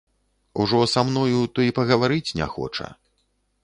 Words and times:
Ужо 0.53 0.87
са 0.93 1.03
мною, 1.11 1.43
то 1.53 1.59
і 1.69 1.77
пагаварыць 1.81 2.27
не 2.43 2.53
хоча. 2.57 2.95